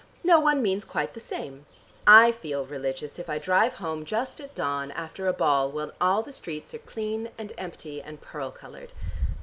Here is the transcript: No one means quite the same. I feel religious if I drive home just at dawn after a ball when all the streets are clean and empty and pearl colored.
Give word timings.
No 0.23 0.39
one 0.39 0.63
means 0.63 0.83
quite 0.83 1.13
the 1.13 1.19
same. 1.19 1.67
I 2.07 2.31
feel 2.31 2.65
religious 2.65 3.19
if 3.19 3.29
I 3.29 3.37
drive 3.37 3.75
home 3.75 4.03
just 4.03 4.41
at 4.41 4.55
dawn 4.55 4.89
after 4.89 5.27
a 5.27 5.31
ball 5.33 5.69
when 5.71 5.91
all 6.01 6.23
the 6.23 6.33
streets 6.33 6.73
are 6.73 6.79
clean 6.79 7.29
and 7.37 7.53
empty 7.55 8.01
and 8.01 8.19
pearl 8.19 8.49
colored. 8.49 8.93